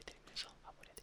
[0.00, 0.99] 해드리면서 마무리해드리겠습니다.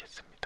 [0.00, 0.39] 보여드리겠습니다.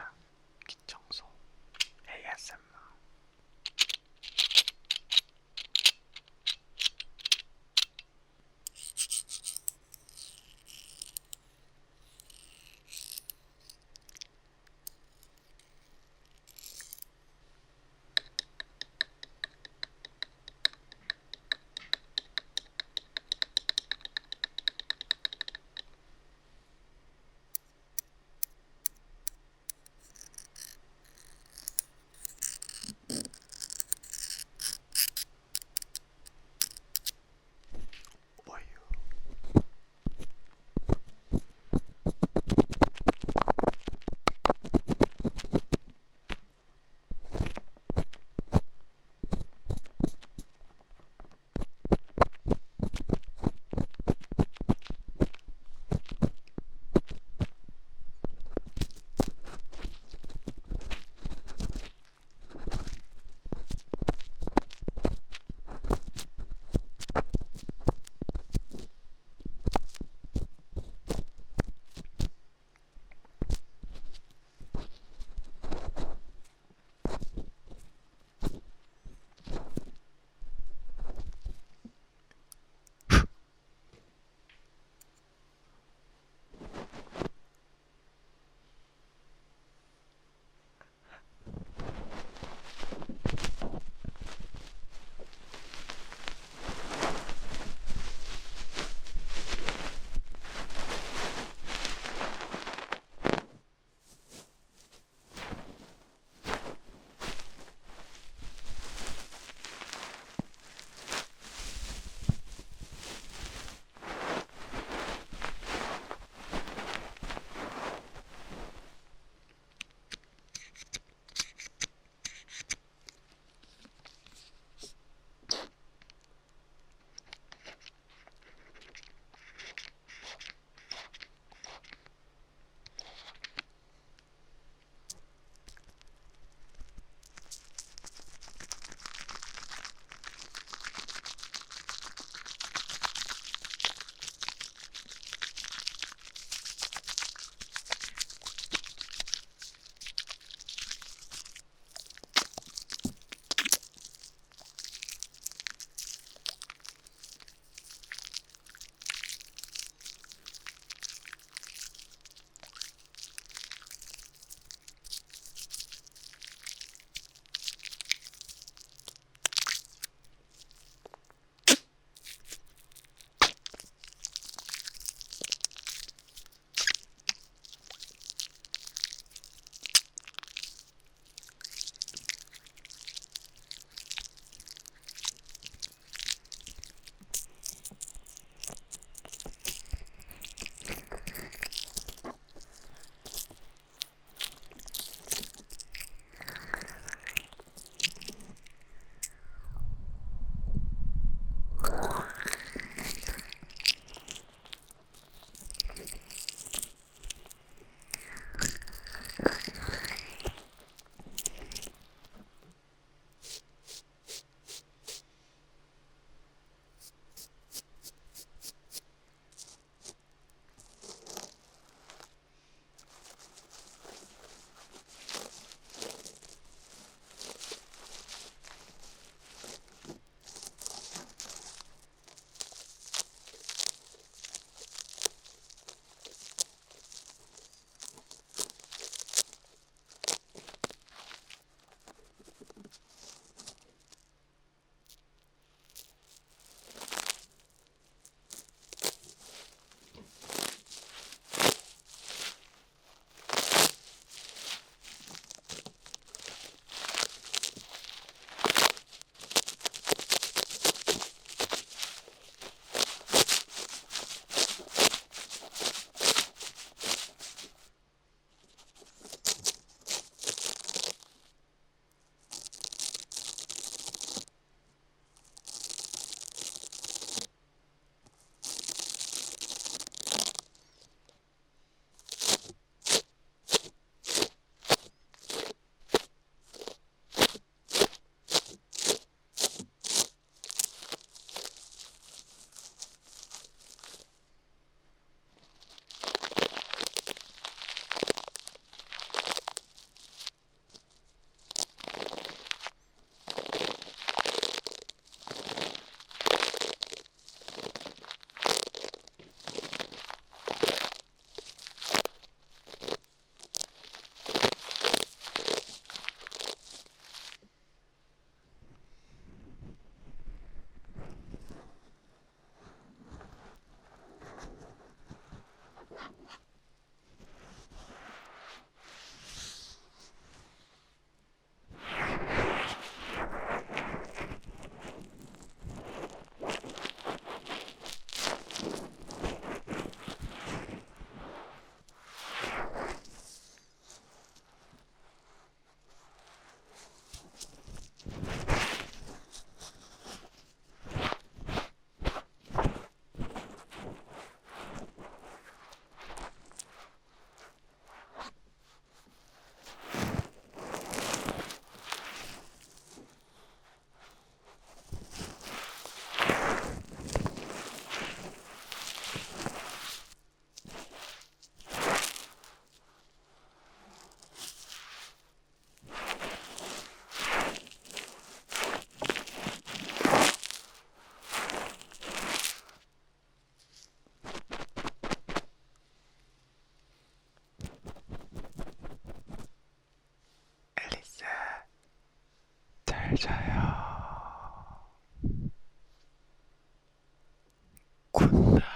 [398.34, 398.93] 困难。